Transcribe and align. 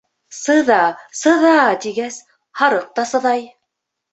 Сыҙа-сыҙа 0.35 1.53
тигәс, 1.85 2.19
һарыҡ 2.63 2.91
та 2.97 3.07
сыҙай. 3.15 3.49